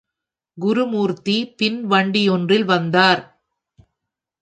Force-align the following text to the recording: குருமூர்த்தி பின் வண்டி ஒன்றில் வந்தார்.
குருமூர்த்தி 0.57 1.35
பின் 1.57 1.79
வண்டி 1.85 2.29
ஒன்றில் 2.29 2.65
வந்தார். 2.65 3.23